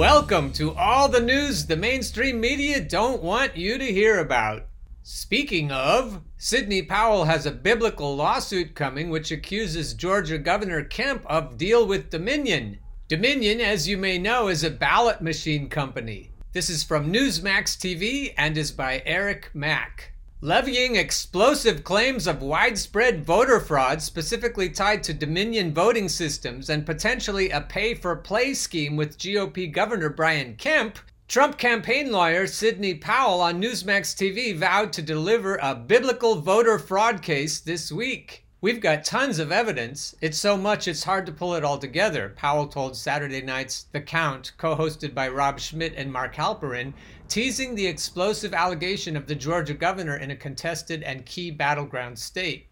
[0.00, 4.66] Welcome to all the news the mainstream media don't want you to hear about.
[5.02, 11.58] Speaking of, Sidney Powell has a biblical lawsuit coming which accuses Georgia Governor Kemp of
[11.58, 12.78] deal with Dominion.
[13.08, 16.30] Dominion, as you may know, is a ballot machine company.
[16.54, 20.14] This is from Newsmax TV and is by Eric Mack.
[20.42, 27.50] Levying explosive claims of widespread voter fraud specifically tied to Dominion voting systems and potentially
[27.50, 30.98] a pay for play scheme with GOP Governor Brian Kemp,
[31.28, 37.20] Trump campaign lawyer Sidney Powell on Newsmax TV vowed to deliver a biblical voter fraud
[37.20, 38.46] case this week.
[38.62, 40.14] We've got tons of evidence.
[40.20, 44.02] It's so much it's hard to pull it all together, Powell told Saturday night's The
[44.02, 46.92] Count, co hosted by Rob Schmitt and Mark Halperin,
[47.26, 52.66] teasing the explosive allegation of the Georgia governor in a contested and key battleground state.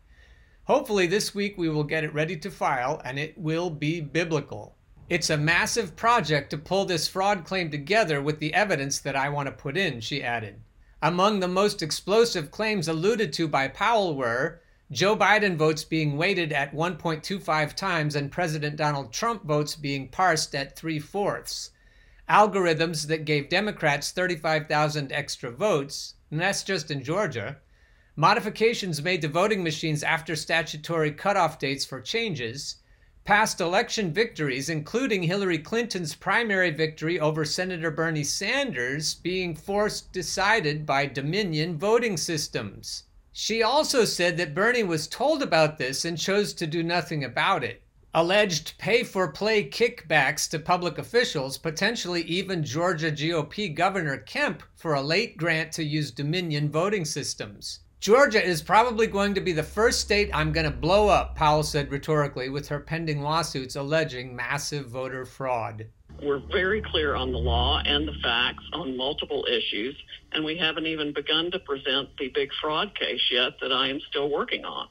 [0.65, 4.77] Hopefully, this week we will get it ready to file and it will be biblical.
[5.09, 9.31] It's a massive project to pull this fraud claim together with the evidence that I
[9.31, 10.61] want to put in, she added.
[11.01, 14.61] Among the most explosive claims alluded to by Powell were
[14.91, 20.55] Joe Biden votes being weighted at 1.25 times and President Donald Trump votes being parsed
[20.55, 21.73] at three fourths.
[22.27, 27.59] Algorithms that gave Democrats 35,000 extra votes, and that's just in Georgia.
[28.17, 32.77] Modifications made to voting machines after statutory cutoff dates for changes.
[33.25, 40.87] Past election victories, including Hillary Clinton's primary victory over Senator Bernie Sanders, being forced decided
[40.87, 43.05] by Dominion voting systems.
[43.41, 47.63] She also said that Bernie was told about this and chose to do nothing about
[47.63, 47.83] it.
[48.13, 54.95] Alleged pay for play kickbacks to public officials, potentially even Georgia GOP Governor Kemp for
[54.95, 57.79] a late grant to use Dominion voting systems.
[58.01, 61.63] Georgia is probably going to be the first state I'm going to blow up, Powell
[61.63, 65.87] said rhetorically, with her pending lawsuits alleging massive voter fraud.
[66.23, 69.97] We're very clear on the law and the facts on multiple issues,
[70.33, 74.01] and we haven't even begun to present the big fraud case yet that I am
[74.09, 74.89] still working on.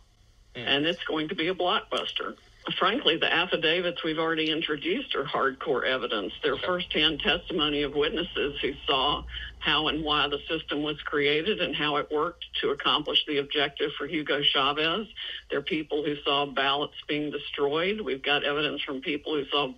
[0.55, 0.67] Mm.
[0.67, 2.35] And it's going to be a blockbuster.
[2.79, 6.33] Frankly, the affidavits we've already introduced are hardcore evidence.
[6.43, 9.23] They're firsthand testimony of witnesses who saw
[9.59, 13.91] how and why the system was created and how it worked to accomplish the objective
[13.97, 15.07] for Hugo Chavez.
[15.49, 18.01] There are people who saw ballots being destroyed.
[18.01, 19.73] We've got evidence from people who saw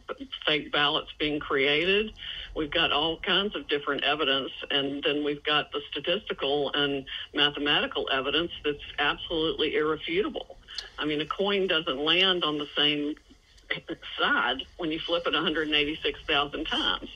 [0.45, 2.12] fake ballots being created.
[2.56, 8.09] We've got all kinds of different evidence, and then we've got the statistical and mathematical
[8.11, 10.57] evidence that's absolutely irrefutable.
[10.97, 13.16] I mean, a coin doesn't land on the same
[14.19, 17.09] side when you flip it 186,000 times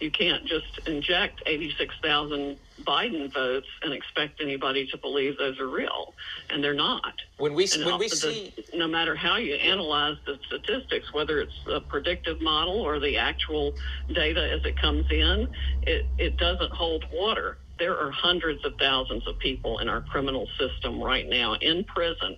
[0.00, 6.14] you can't just inject 86,000 Biden votes and expect anybody to believe those are real,
[6.50, 7.14] and they're not.
[7.38, 11.40] When we and when we the, see, no matter how you analyze the statistics, whether
[11.40, 13.74] it's a predictive model or the actual
[14.12, 15.48] data as it comes in,
[15.82, 17.58] it it doesn't hold water.
[17.78, 22.36] There are hundreds of thousands of people in our criminal system right now in prison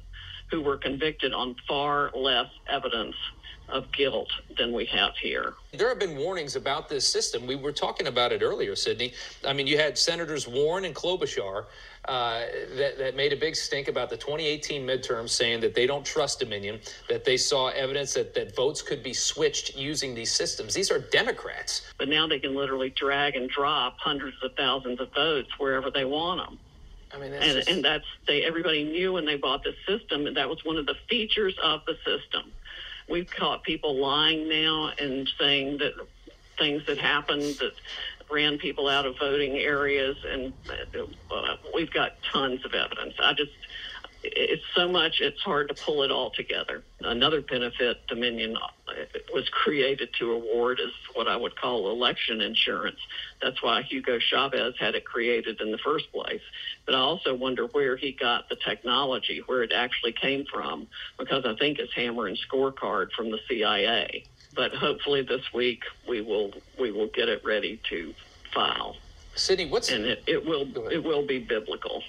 [0.51, 3.15] who were convicted on far less evidence
[3.71, 5.55] of guilt than we have here.
[5.73, 7.47] There have been warnings about this system.
[7.47, 9.12] We were talking about it earlier, Sidney.
[9.47, 11.67] I mean, you had Senators Warren and Klobuchar
[12.07, 12.41] uh,
[12.77, 16.41] that, that made a big stink about the 2018 midterms, saying that they don't trust
[16.41, 20.73] Dominion, that they saw evidence that, that votes could be switched using these systems.
[20.73, 21.93] These are Democrats.
[21.99, 26.05] But now they can literally drag and drop hundreds of thousands of votes wherever they
[26.05, 26.59] want them.
[27.12, 27.69] I mean, and, just...
[27.69, 28.45] and that's they.
[28.45, 31.81] Everybody knew when they bought the system, and that was one of the features of
[31.87, 32.53] the system
[33.09, 35.93] we've caught people lying now and saying that
[36.59, 37.73] things that happened that
[38.31, 40.53] ran people out of voting areas, and
[41.31, 43.15] uh, we've got tons of evidence.
[43.23, 43.53] I just
[44.23, 46.83] it's so much it's hard to pull it all together.
[47.01, 48.93] Another benefit Dominion uh,
[49.33, 52.99] was created to award is what I would call election insurance.
[53.41, 56.41] That's why Hugo Chavez had it created in the first place.
[56.84, 61.45] But I also wonder where he got the technology, where it actually came from, because
[61.45, 64.25] I think it's hammer and scorecard from the CIA.
[64.54, 68.15] But hopefully this week we will we will get it ready to
[68.53, 68.97] file.
[69.37, 72.03] Sidney, what's and it, it will it will be biblical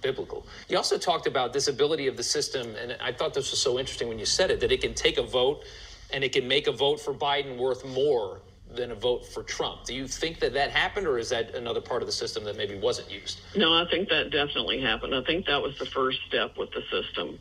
[0.00, 0.46] biblical.
[0.68, 3.78] You also talked about this ability of the system, and I thought this was so
[3.78, 5.64] interesting when you said it that it can take a vote
[6.12, 8.40] and it can make a vote for Biden worth more
[8.74, 9.84] than a vote for Trump.
[9.84, 12.56] Do you think that that happened, or is that another part of the system that
[12.56, 13.40] maybe wasn't used?
[13.56, 15.14] No, I think that definitely happened.
[15.14, 17.38] I think that was the first step with the system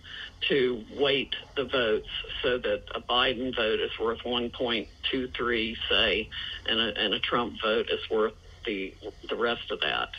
[0.50, 2.08] to weight the votes
[2.42, 6.30] so that a Biden vote is worth 1.23, say,
[6.68, 8.34] and a, and a Trump vote is worth
[8.66, 8.94] the
[9.30, 10.10] the rest of that.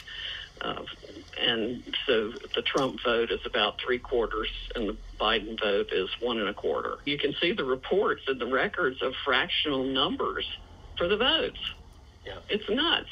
[0.61, 0.83] Uh,
[1.41, 6.39] and so the Trump vote is about three quarters, and the Biden vote is one
[6.39, 6.99] and a quarter.
[7.05, 10.47] You can see the reports and the records of fractional numbers
[10.97, 11.59] for the votes.
[12.27, 12.39] Yeah.
[12.49, 13.09] It's nuts.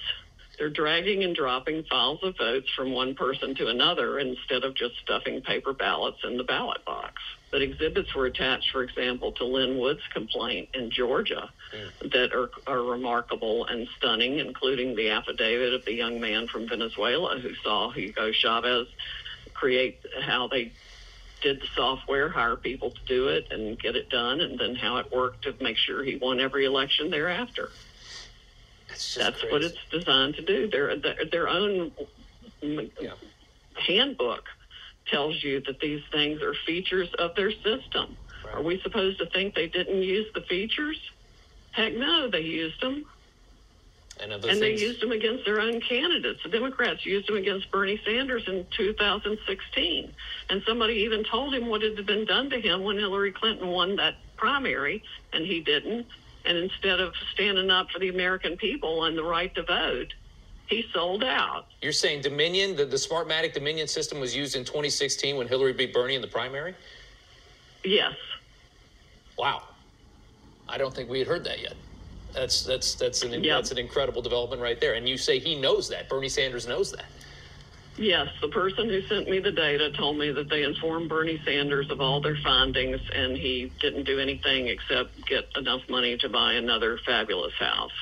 [0.58, 4.94] They're dragging and dropping files of votes from one person to another instead of just
[5.02, 7.20] stuffing paper ballots in the ballot box.
[7.50, 12.12] But exhibits were attached, for example, to Lin Wood's complaint in Georgia mm.
[12.12, 17.38] that are, are remarkable and stunning, including the affidavit of the young man from Venezuela
[17.38, 18.88] who saw Hugo Chavez
[19.54, 20.72] create how they
[21.40, 24.96] did the software, hire people to do it and get it done, and then how
[24.96, 27.70] it worked to make sure he won every election thereafter.
[28.88, 30.68] That's what it's designed to do.
[30.68, 31.92] Their their, their own
[32.62, 33.12] yeah.
[33.74, 34.44] handbook
[35.10, 38.16] tells you that these things are features of their system.
[38.44, 38.54] Right.
[38.54, 40.98] Are we supposed to think they didn't use the features?
[41.72, 43.04] Heck no, they used them.
[44.22, 44.60] And, and things...
[44.60, 46.40] they used them against their own candidates.
[46.42, 50.12] The Democrats used them against Bernie Sanders in 2016.
[50.48, 53.96] And somebody even told him what had been done to him when Hillary Clinton won
[53.96, 56.06] that primary, and he didn't.
[56.46, 60.14] And instead of standing up for the American people and the right to vote,
[60.68, 61.66] he sold out.
[61.82, 65.92] You're saying Dominion, the, the Smartmatic Dominion system was used in 2016 when Hillary beat
[65.94, 66.74] Bernie in the primary?
[67.84, 68.14] Yes.
[69.38, 69.62] Wow.
[70.68, 71.74] I don't think we had heard that yet.
[72.32, 73.58] That's that's that's an yep.
[73.58, 74.94] that's an incredible development right there.
[74.94, 76.08] And you say he knows that.
[76.08, 77.06] Bernie Sanders knows that.
[77.98, 81.90] Yes, the person who sent me the data told me that they informed Bernie Sanders
[81.90, 86.54] of all their findings, and he didn't do anything except get enough money to buy
[86.54, 87.92] another fabulous house.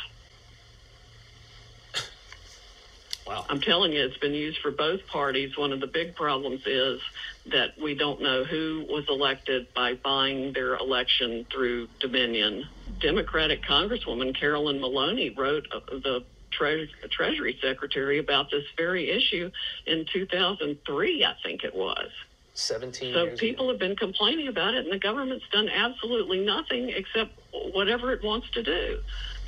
[3.26, 3.46] Wow.
[3.48, 5.56] I'm telling you, it's been used for both parties.
[5.56, 7.00] One of the big problems is
[7.46, 12.66] that we don't know who was elected by buying their election through Dominion.
[13.00, 19.50] Democratic Congresswoman Carolyn Maloney wrote uh, the Tre- Treasury Secretary about this very issue
[19.86, 22.10] in 2003, I think it was.
[22.54, 23.72] 17 so people ago.
[23.72, 27.32] have been complaining about it, and the government's done absolutely nothing except
[27.72, 29.00] whatever it wants to do.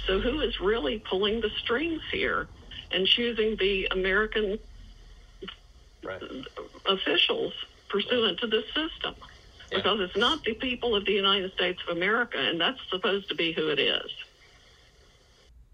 [0.06, 2.48] So who is really pulling the strings here
[2.92, 4.58] and choosing the American
[6.04, 6.22] right.
[6.86, 7.52] officials
[7.88, 8.38] pursuant right.
[8.40, 9.14] to this system?
[9.70, 9.78] Yeah.
[9.78, 13.34] Because it's not the people of the United States of America, and that's supposed to
[13.34, 14.10] be who it is.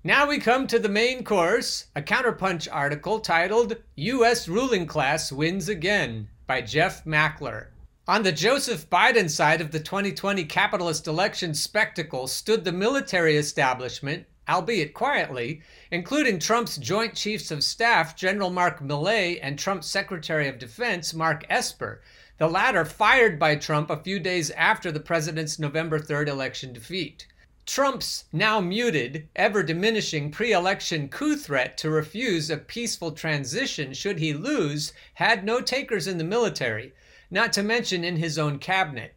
[0.04, 4.48] Now we come to the main course, a counterpunch article titled U.S.
[4.48, 7.66] Ruling Class Wins Again by Jeff Mackler.
[8.08, 14.26] On the Joseph Biden side of the 2020 capitalist election spectacle stood the military establishment,
[14.48, 20.58] albeit quietly, including Trump's Joint Chiefs of Staff General Mark Milley and Trump's Secretary of
[20.58, 22.02] Defense Mark Esper,
[22.38, 27.26] the latter fired by Trump a few days after the president's November 3rd election defeat.
[27.64, 34.18] Trump's now muted, ever diminishing pre election coup threat to refuse a peaceful transition should
[34.18, 36.92] he lose had no takers in the military,
[37.30, 39.14] not to mention in his own cabinet.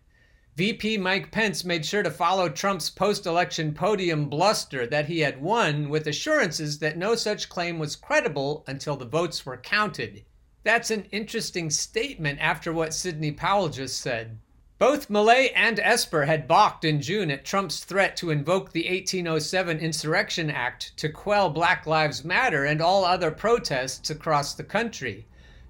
[0.56, 5.42] VP Mike Pence made sure to follow Trump's post election podium bluster that he had
[5.42, 10.24] won with assurances that no such claim was credible until the votes were counted.
[10.64, 14.40] That's an interesting statement after what Sidney Powell just said.
[14.80, 19.80] Both Milley and Esper had balked in June at Trump's threat to invoke the 1807
[19.80, 25.28] Insurrection Act to quell Black Lives Matter and all other protests across the country.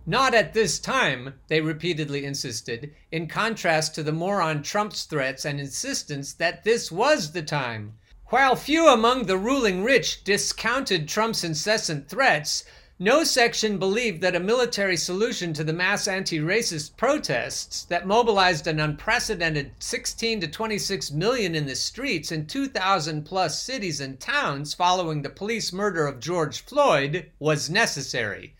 [0.07, 5.59] Not at this time, they repeatedly insisted, in contrast to the moron Trump's threats and
[5.59, 7.93] insistence that this was the time.
[8.27, 12.63] While few among the ruling rich discounted Trump's incessant threats,
[12.99, 18.67] no section believed that a military solution to the mass anti racist protests that mobilized
[18.67, 24.75] an unprecedented 16 to 26 million in the streets in 2,000 plus cities and towns
[24.75, 28.53] following the police murder of George Floyd was necessary.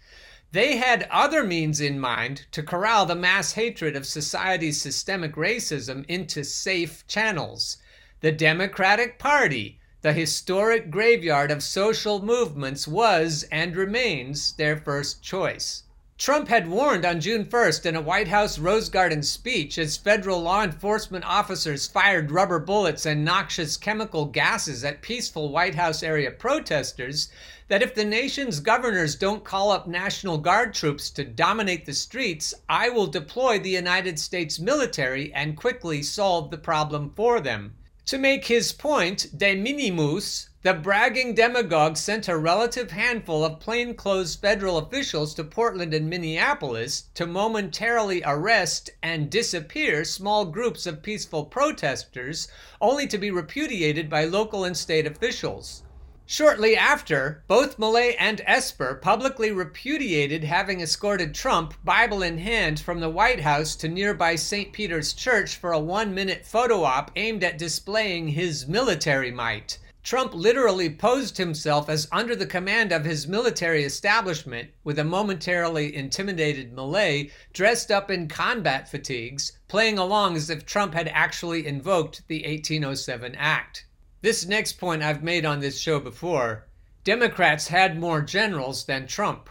[0.52, 6.06] They had other means in mind to corral the mass hatred of society's systemic racism
[6.08, 7.78] into safe channels.
[8.22, 15.82] The Democratic Party the historic graveyard of social movements was and remains their first choice.
[16.18, 20.42] Trump had warned on June 1st in a White House Rose Garden speech as federal
[20.42, 26.32] law enforcement officers fired rubber bullets and noxious chemical gases at peaceful White House area
[26.32, 27.28] protesters
[27.68, 32.54] that if the nation's governors don't call up National Guard troops to dominate the streets,
[32.70, 37.76] I will deploy the United States military and quickly solve the problem for them.
[38.06, 44.36] To make his point, de minimis, the bragging demagogue sent a relative handful of plainclothes
[44.36, 51.46] federal officials to Portland and Minneapolis to momentarily arrest and disappear small groups of peaceful
[51.46, 52.48] protesters,
[52.82, 55.84] only to be repudiated by local and state officials.
[56.26, 63.02] Shortly after, both Milley and Esper publicly repudiated having escorted Trump, Bible in hand, from
[63.02, 64.74] the White House to nearby St.
[64.74, 69.78] Peter's Church for a one minute photo op aimed at displaying his military might.
[70.06, 75.96] Trump literally posed himself as under the command of his military establishment with a momentarily
[75.96, 82.22] intimidated Malay dressed up in combat fatigues, playing along as if Trump had actually invoked
[82.28, 83.88] the 1807 Act.
[84.22, 86.68] This next point I've made on this show before.
[87.04, 89.50] Democrats had more generals than Trump.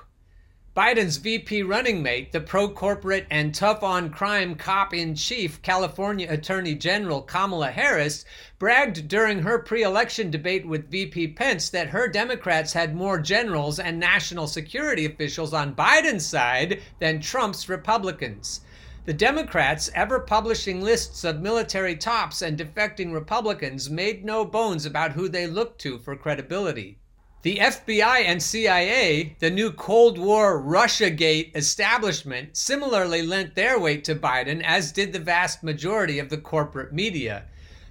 [0.77, 6.27] Biden's VP running mate, the pro corporate and tough on crime cop in chief, California
[6.29, 8.25] Attorney General Kamala Harris,
[8.59, 13.79] bragged during her pre election debate with VP Pence that her Democrats had more generals
[13.79, 18.63] and national security officials on Biden's side than Trump's Republicans.
[19.05, 25.13] The Democrats, ever publishing lists of military tops and defecting Republicans, made no bones about
[25.13, 26.99] who they looked to for credibility.
[27.45, 34.15] The FBI and CIA, the new Cold War Russiagate establishment, similarly lent their weight to
[34.15, 37.45] Biden, as did the vast majority of the corporate media.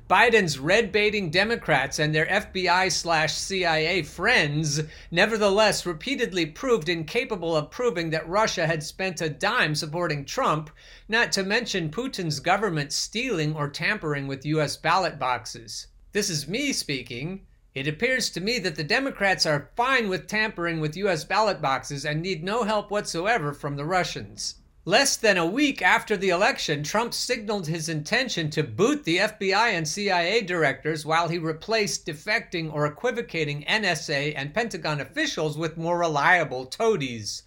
[0.09, 4.81] Biden's red baiting Democrats and their FBI slash CIA friends
[5.11, 10.71] nevertheless repeatedly proved incapable of proving that Russia had spent a dime supporting Trump,
[11.07, 14.77] not to mention Putin's government stealing or tampering with U.S.
[14.77, 15.85] ballot boxes.
[16.11, 17.45] This is me speaking.
[17.75, 21.23] It appears to me that the Democrats are fine with tampering with U.S.
[21.23, 24.55] ballot boxes and need no help whatsoever from the Russians.
[24.85, 29.71] Less than a week after the election, Trump signaled his intention to boot the FBI
[29.71, 35.97] and CIA directors while he replaced defecting or equivocating NSA and Pentagon officials with more
[35.97, 37.43] reliable toadies.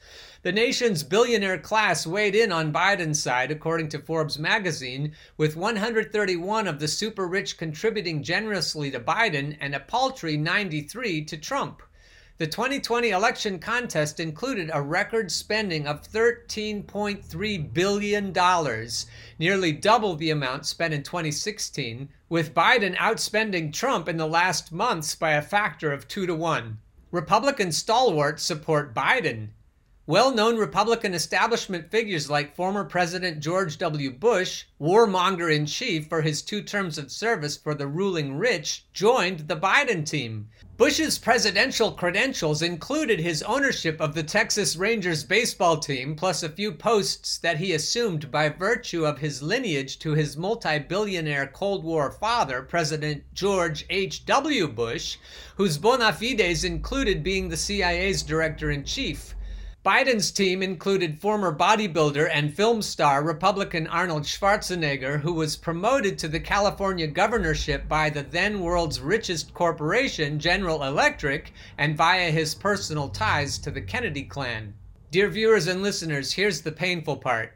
[0.47, 6.69] The nation's billionaire class weighed in on Biden's side, according to Forbes magazine, with 131
[6.69, 11.83] of the super rich contributing generously to Biden and a paltry 93 to Trump.
[12.39, 18.33] The 2020 election contest included a record spending of $13.3 billion,
[19.41, 25.17] nearly double the amount spent in 2016, with Biden outspending Trump in the last months
[25.17, 26.79] by a factor of 2 to 1.
[27.11, 29.49] Republican stalwarts support Biden.
[30.09, 34.13] Well known Republican establishment figures like former President George W.
[34.13, 39.49] Bush, warmonger in chief for his two terms of service for the ruling rich, joined
[39.49, 40.49] the Biden team.
[40.77, 46.71] Bush's presidential credentials included his ownership of the Texas Rangers baseball team, plus a few
[46.71, 52.13] posts that he assumed by virtue of his lineage to his multi billionaire Cold War
[52.13, 54.69] father, President George H.W.
[54.69, 55.17] Bush,
[55.57, 59.35] whose bona fides included being the CIA's director in chief.
[59.87, 66.27] Biden's team included former bodybuilder and film star Republican Arnold Schwarzenegger, who was promoted to
[66.27, 73.09] the California governorship by the then world's richest corporation, General Electric, and via his personal
[73.09, 74.75] ties to the Kennedy clan.
[75.13, 77.56] Dear viewers and listeners, here's the painful part.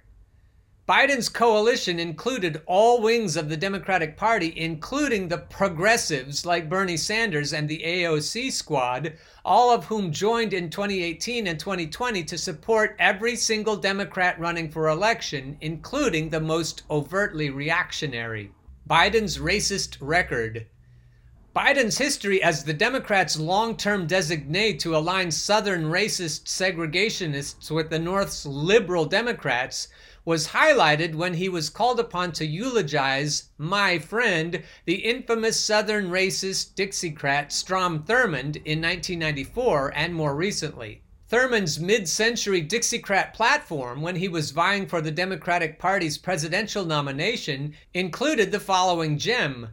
[0.91, 7.53] Biden's coalition included all wings of the Democratic Party, including the progressives like Bernie Sanders
[7.53, 9.13] and the AOC squad,
[9.45, 14.89] all of whom joined in 2018 and 2020 to support every single Democrat running for
[14.89, 18.51] election, including the most overtly reactionary.
[18.89, 20.67] Biden's racist record.
[21.55, 27.99] Biden's history as the Democrats' long term designee to align Southern racist segregationists with the
[28.01, 29.87] North's liberal Democrats
[30.25, 36.75] was highlighted when he was called upon to eulogize my friend, the infamous Southern racist
[36.75, 41.03] Dixiecrat Strom Thurmond in 1994 and more recently.
[41.31, 47.75] Thurmond's mid century Dixiecrat platform, when he was vying for the Democratic Party's presidential nomination,
[47.95, 49.69] included the following gem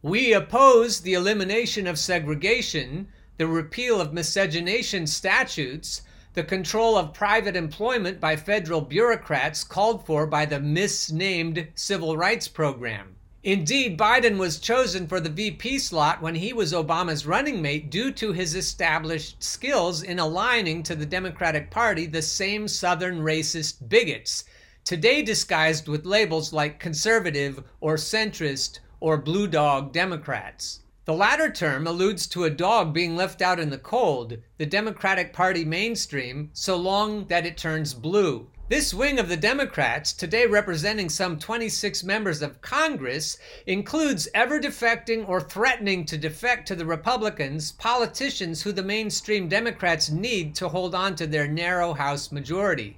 [0.00, 6.02] We oppose the elimination of segregation, the repeal of miscegenation statutes,
[6.34, 12.48] the control of private employment by federal bureaucrats called for by the misnamed Civil Rights
[12.48, 13.16] Program.
[13.44, 18.12] Indeed, Biden was chosen for the VP slot when he was Obama's running mate due
[18.12, 24.44] to his established skills in aligning to the Democratic Party the same Southern racist bigots,
[24.84, 30.80] today disguised with labels like conservative or centrist or blue dog Democrats.
[31.04, 35.32] The latter term alludes to a dog being left out in the cold, the Democratic
[35.32, 38.46] Party mainstream, so long that it turns blue.
[38.68, 45.28] This wing of the Democrats, today representing some 26 members of Congress, includes ever defecting
[45.28, 50.94] or threatening to defect to the Republicans politicians who the mainstream Democrats need to hold
[50.94, 52.96] on to their narrow House majority.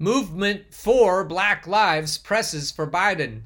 [0.00, 3.42] Movement for Black Lives presses for Biden.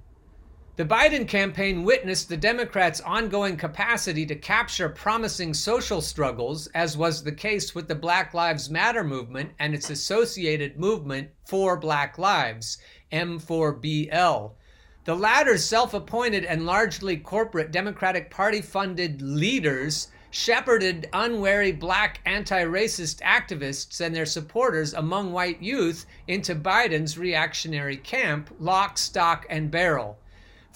[0.79, 7.25] The Biden campaign witnessed the Democrats' ongoing capacity to capture promising social struggles, as was
[7.25, 12.79] the case with the Black Lives Matter movement and its associated movement for Black Lives,
[13.11, 14.53] M4BL.
[15.05, 22.63] The latter's self appointed and largely corporate Democratic Party funded leaders shepherded unwary black anti
[22.63, 29.73] racist activists and their supporters among white youth into Biden's reactionary camp, lock, stock, and
[29.73, 30.21] barrel.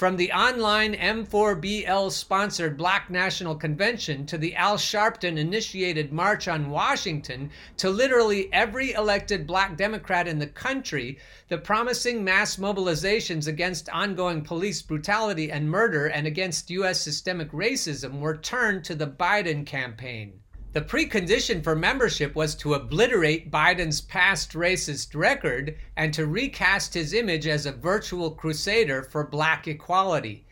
[0.03, 6.71] From the online M4BL sponsored Black National Convention to the Al Sharpton initiated March on
[6.71, 13.89] Washington to literally every elected black Democrat in the country, the promising mass mobilizations against
[13.91, 17.01] ongoing police brutality and murder and against U.S.
[17.01, 20.42] systemic racism were turned to the Biden campaign.
[20.73, 27.13] The precondition for membership was to obliterate Biden's past racist record and to recast his
[27.13, 30.45] image as a virtual crusader for black equality.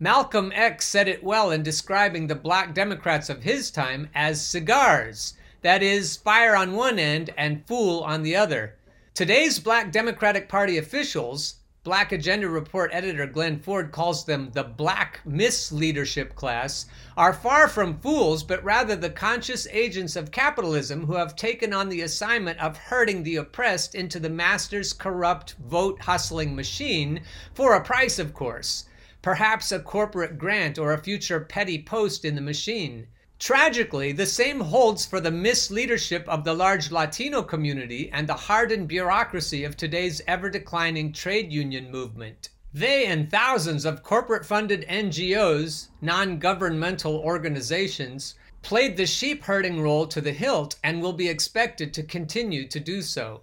[0.00, 5.34] Malcolm X said it well in describing the black Democrats of his time as cigars
[5.62, 8.74] that is, fire on one end and fool on the other.
[9.14, 11.56] Today's black Democratic Party officials,
[11.88, 16.84] Black Agenda Report editor Glen Ford calls them the black misleadership class,
[17.16, 21.88] are far from fools, but rather the conscious agents of capitalism who have taken on
[21.88, 27.22] the assignment of herding the oppressed into the master's corrupt vote hustling machine,
[27.54, 28.84] for a price, of course.
[29.22, 33.06] Perhaps a corporate grant or a future petty post in the machine.
[33.38, 38.88] Tragically, the same holds for the misleadership of the large Latino community and the hardened
[38.88, 42.48] bureaucracy of today's ever declining trade union movement.
[42.74, 50.08] They and thousands of corporate funded NGOs, non governmental organizations, played the sheep herding role
[50.08, 53.42] to the hilt and will be expected to continue to do so.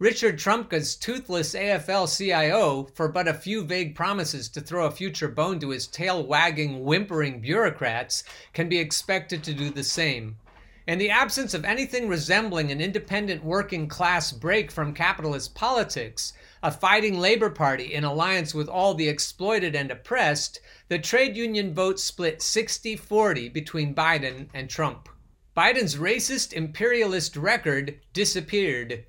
[0.00, 5.28] Richard Trumka's toothless AFL CIO, for but a few vague promises to throw a future
[5.28, 10.38] bone to his tail wagging, whimpering bureaucrats, can be expected to do the same.
[10.86, 16.70] In the absence of anything resembling an independent working class break from capitalist politics, a
[16.70, 22.00] fighting Labor Party in alliance with all the exploited and oppressed, the trade union vote
[22.00, 25.10] split 60 40 between Biden and Trump.
[25.54, 29.04] Biden's racist imperialist record disappeared.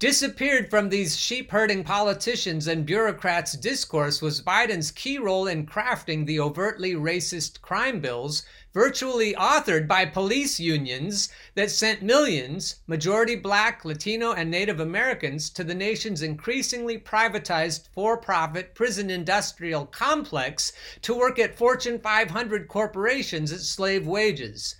[0.00, 6.26] Disappeared from these sheep herding politicians and bureaucrats' discourse was Biden's key role in crafting
[6.26, 13.84] the overtly racist crime bills, virtually authored by police unions, that sent millions, majority black,
[13.84, 21.14] Latino, and Native Americans, to the nation's increasingly privatized for profit prison industrial complex to
[21.14, 24.74] work at Fortune 500 corporations at slave wages.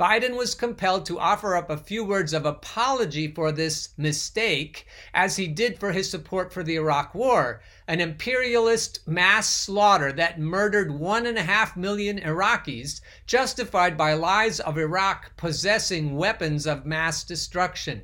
[0.00, 5.36] Biden was compelled to offer up a few words of apology for this mistake, as
[5.36, 10.90] he did for his support for the Iraq War, an imperialist mass slaughter that murdered
[10.90, 17.22] one and a half million Iraqis, justified by lies of Iraq possessing weapons of mass
[17.22, 18.00] destruction.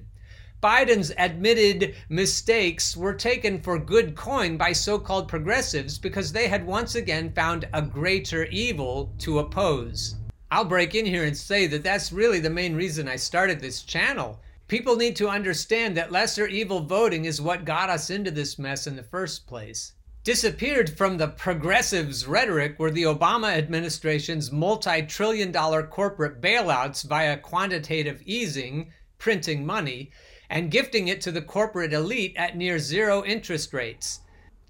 [0.62, 6.66] Biden's admitted mistakes were taken for good coin by so called progressives because they had
[6.66, 10.16] once again found a greater evil to oppose.
[10.48, 13.82] I'll break in here and say that that's really the main reason I started this
[13.82, 14.38] channel.
[14.68, 18.86] People need to understand that lesser evil voting is what got us into this mess
[18.86, 19.92] in the first place.
[20.22, 27.36] Disappeared from the progressives' rhetoric were the Obama administration's multi trillion dollar corporate bailouts via
[27.36, 30.12] quantitative easing, printing money,
[30.48, 34.20] and gifting it to the corporate elite at near zero interest rates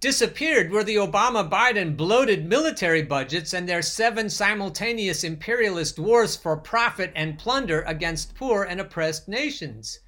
[0.06, 6.56] disappeared were the Obama Biden bloated military budgets and their seven simultaneous imperialist wars for
[6.56, 9.98] profit and plunder against poor and oppressed nations.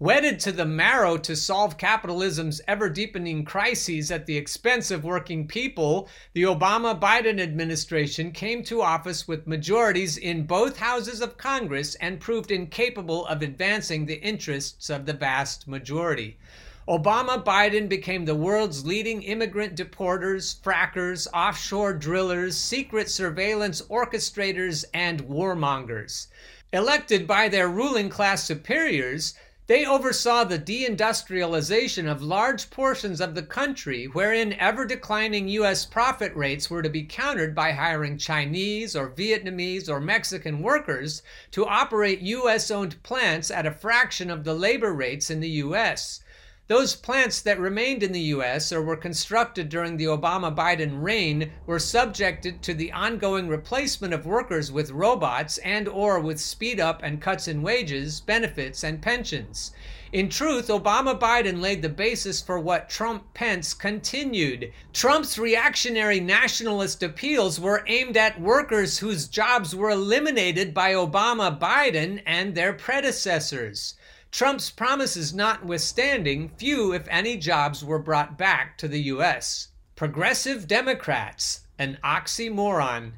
[0.00, 5.46] Wedded to the marrow to solve capitalism's ever deepening crises at the expense of working
[5.46, 11.94] people, the Obama Biden administration came to office with majorities in both houses of Congress
[12.00, 16.38] and proved incapable of advancing the interests of the vast majority.
[16.88, 25.28] Obama Biden became the world's leading immigrant deporters, frackers, offshore drillers, secret surveillance orchestrators, and
[25.28, 26.28] warmongers.
[26.72, 29.34] Elected by their ruling class superiors,
[29.66, 35.84] they oversaw the deindustrialization of large portions of the country, wherein ever declining U.S.
[35.84, 41.66] profit rates were to be countered by hiring Chinese or Vietnamese or Mexican workers to
[41.66, 42.70] operate U.S.
[42.70, 46.20] owned plants at a fraction of the labor rates in the U.S.
[46.68, 51.50] Those plants that remained in the US or were constructed during the Obama Biden reign
[51.64, 57.02] were subjected to the ongoing replacement of workers with robots and or with speed up
[57.02, 59.72] and cuts in wages, benefits and pensions.
[60.12, 64.70] In truth, Obama Biden laid the basis for what Trump Pence continued.
[64.92, 72.22] Trump's reactionary nationalist appeals were aimed at workers whose jobs were eliminated by Obama Biden
[72.26, 73.94] and their predecessors.
[74.30, 79.68] Trump's promises notwithstanding, few, if any, jobs were brought back to the U.S.
[79.96, 83.12] Progressive Democrats, an oxymoron.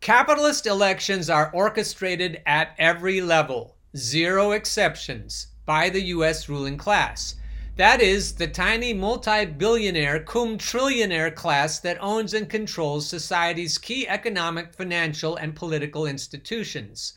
[0.00, 6.48] Capitalist elections are orchestrated at every level, zero exceptions, by the U.S.
[6.48, 7.36] ruling class.
[7.76, 14.06] That is, the tiny multi billionaire cum trillionaire class that owns and controls society's key
[14.06, 17.14] economic, financial, and political institutions.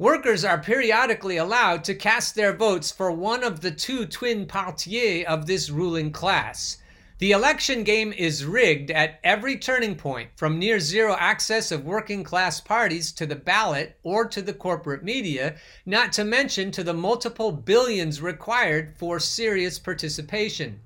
[0.00, 5.26] Workers are periodically allowed to cast their votes for one of the two twin parties
[5.26, 6.78] of this ruling class.
[7.18, 12.24] The election game is rigged at every turning point, from near zero access of working
[12.24, 16.94] class parties to the ballot or to the corporate media, not to mention to the
[16.94, 20.80] multiple billions required for serious participation.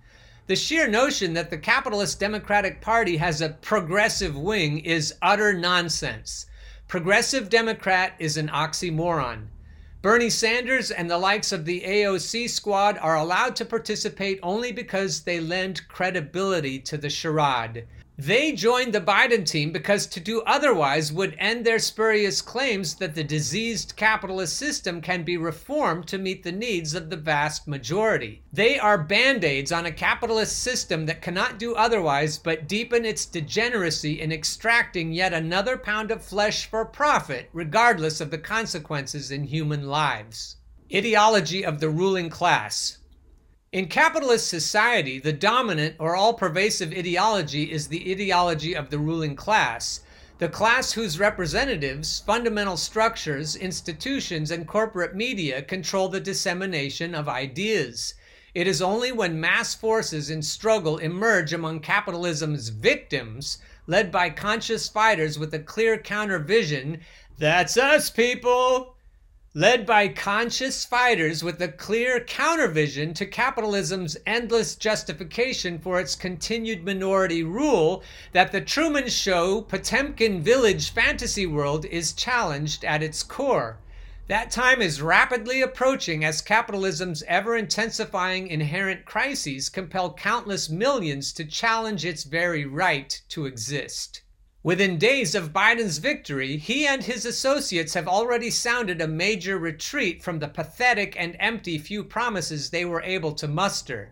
[0.49, 6.47] The sheer notion that the capitalist Democratic Party has a progressive wing is utter nonsense.
[6.95, 9.47] Progressive Democrat is an oxymoron.
[10.01, 15.23] Bernie Sanders and the likes of the AOC squad are allowed to participate only because
[15.23, 17.85] they lend credibility to the charade.
[18.17, 23.17] They joined the Biden team because to do otherwise would end their spurious claims that
[23.17, 28.45] the diseased capitalist system can be reformed to meet the needs of the vast majority.
[28.53, 33.27] They are band aids on a capitalist system that cannot do otherwise but deepen its
[33.27, 39.43] degeneracy in extracting yet another pound of flesh for profit, regardless of the consequences in
[39.43, 40.55] human lives.
[40.95, 42.99] Ideology of the ruling class.
[43.75, 49.35] In capitalist society, the dominant or all pervasive ideology is the ideology of the ruling
[49.35, 49.99] class,
[50.39, 58.15] the class whose representatives, fundamental structures, institutions, and corporate media control the dissemination of ideas.
[58.55, 63.59] It is only when mass forces in struggle emerge among capitalism's victims,
[63.89, 67.01] led by conscious fighters with a clear counter vision
[67.39, 68.94] that's us, people!
[69.57, 76.85] Led by conscious fighters with a clear countervision to capitalism's endless justification for its continued
[76.85, 83.79] minority rule, that the Truman Show Potemkin Village fantasy world is challenged at its core.
[84.27, 91.45] That time is rapidly approaching as capitalism's ever intensifying inherent crises compel countless millions to
[91.45, 94.23] challenge its very right to exist.
[94.65, 100.23] Within days of Biden's victory, he and his associates have already sounded a major retreat
[100.23, 104.09] from the pathetic and empty few promises they were able to muster.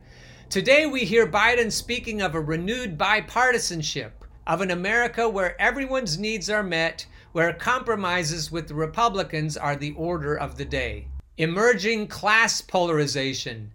[0.50, 4.10] Today, we hear Biden speaking of a renewed bipartisanship,
[4.46, 9.92] of an America where everyone's needs are met, where compromises with the Republicans are the
[9.92, 11.06] order of the day.
[11.38, 13.72] Emerging class polarization,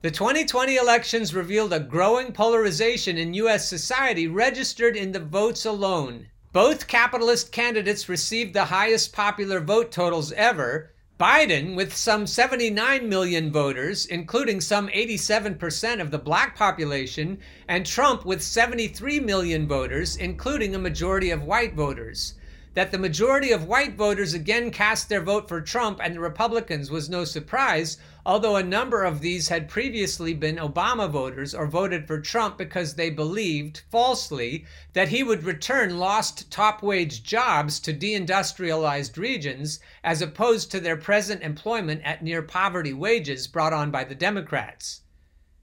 [0.00, 3.68] the 2020 elections revealed a growing polarization in U.S.
[3.68, 6.28] society registered in the votes alone.
[6.52, 10.92] Both capitalist candidates received the highest popular vote totals ever.
[11.18, 18.24] Biden, with some 79 million voters, including some 87% of the black population, and Trump
[18.24, 22.34] with 73 million voters, including a majority of white voters.
[22.74, 26.88] That the majority of white voters again cast their vote for Trump and the Republicans
[26.88, 27.96] was no surprise,
[28.28, 32.94] although a number of these had previously been Obama voters or voted for Trump because
[32.94, 40.20] they believed, falsely, that he would return lost top wage jobs to deindustrialized regions as
[40.20, 45.00] opposed to their present employment at near poverty wages brought on by the Democrats.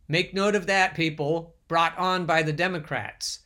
[0.08, 1.54] Make note of that, people.
[1.68, 3.42] Brought on by the Democrats.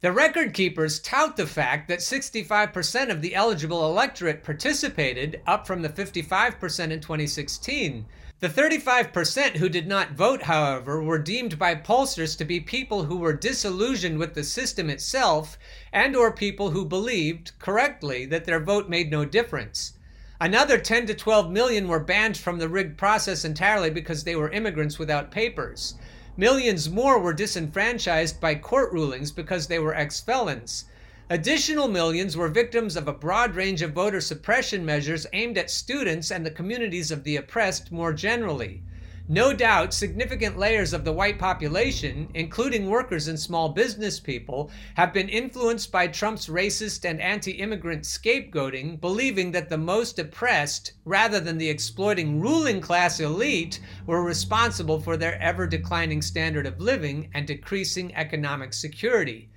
[0.00, 5.82] The record keepers tout the fact that 65% of the eligible electorate participated, up from
[5.82, 8.04] the 55% in 2016.
[8.44, 13.16] The 35% who did not vote, however, were deemed by pollsters to be people who
[13.16, 15.58] were disillusioned with the system itself
[15.94, 19.94] and or people who believed, correctly, that their vote made no difference.
[20.38, 24.50] Another 10 to 12 million were banned from the rigged process entirely because they were
[24.50, 25.94] immigrants without papers.
[26.36, 30.84] Millions more were disenfranchised by court rulings because they were ex felons.
[31.30, 36.30] Additional millions were victims of a broad range of voter suppression measures aimed at students
[36.30, 38.82] and the communities of the oppressed more generally.
[39.26, 45.14] No doubt, significant layers of the white population, including workers and small business people, have
[45.14, 51.40] been influenced by Trump's racist and anti immigrant scapegoating, believing that the most oppressed, rather
[51.40, 57.30] than the exploiting ruling class elite, were responsible for their ever declining standard of living
[57.32, 59.48] and decreasing economic security.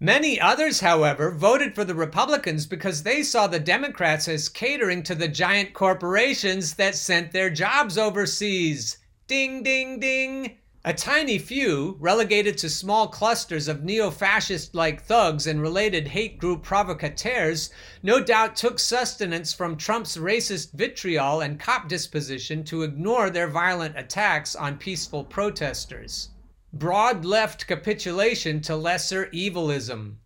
[0.00, 5.14] Many others, however, voted for the Republicans because they saw the Democrats as catering to
[5.14, 8.98] the giant corporations that sent their jobs overseas.
[9.28, 10.58] Ding, ding, ding.
[10.84, 16.38] A tiny few, relegated to small clusters of neo fascist like thugs and related hate
[16.38, 17.70] group provocateurs,
[18.02, 23.96] no doubt took sustenance from Trump's racist vitriol and cop disposition to ignore their violent
[23.96, 26.30] attacks on peaceful protesters.
[26.76, 30.18] Broad left capitulation to lesser evilism.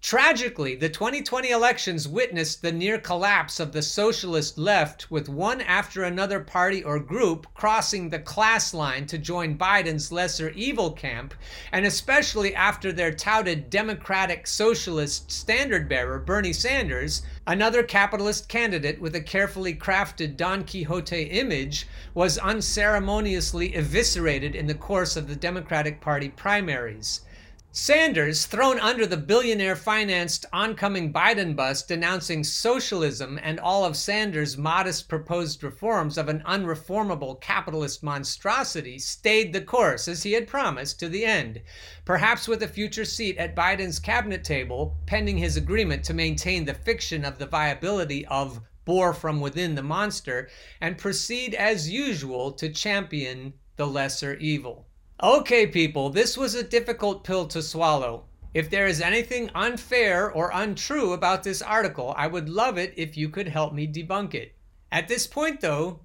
[0.00, 6.04] Tragically, the 2020 elections witnessed the near collapse of the socialist left, with one after
[6.04, 11.34] another party or group crossing the class line to join Biden's lesser evil camp,
[11.72, 19.16] and especially after their touted democratic socialist standard bearer, Bernie Sanders, another capitalist candidate with
[19.16, 26.00] a carefully crafted Don Quixote image, was unceremoniously eviscerated in the course of the Democratic
[26.00, 27.22] Party primaries.
[27.70, 34.56] Sanders, thrown under the billionaire financed oncoming Biden bus denouncing socialism and all of Sanders'
[34.56, 40.98] modest proposed reforms of an unreformable capitalist monstrosity, stayed the course as he had promised
[41.00, 41.60] to the end,
[42.06, 46.72] perhaps with a future seat at Biden's cabinet table, pending his agreement to maintain the
[46.72, 50.48] fiction of the viability of bore from within the monster
[50.80, 54.87] and proceed as usual to champion the lesser evil.
[55.20, 58.26] Okay, people, this was a difficult pill to swallow.
[58.54, 63.16] If there is anything unfair or untrue about this article, I would love it if
[63.16, 64.54] you could help me debunk it.
[64.92, 66.00] At this point, though,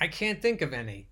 [0.00, 1.06] I can't think of any.